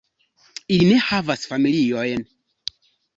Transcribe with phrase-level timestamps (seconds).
[0.77, 2.25] Ili ne havas familiojn.